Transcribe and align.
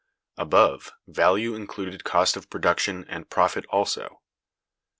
Above, 0.35 0.91
value 1.05 1.53
included 1.53 2.03
cost 2.03 2.35
of 2.35 2.49
production 2.49 3.05
and 3.07 3.29
profit 3.29 3.67
also. 3.67 4.19